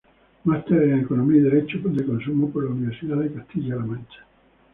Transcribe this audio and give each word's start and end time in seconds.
Máster 0.45 0.81
en 0.81 1.01
Economía 1.01 1.37
y 1.37 1.41
Derecho 1.43 1.77
de 1.83 2.03
Consumo 2.03 2.49
por 2.49 2.63
la 2.63 2.71
Universidad 2.71 3.17
de 3.17 3.33
Castilla-La 3.33 3.85
Mancha. 3.85 4.25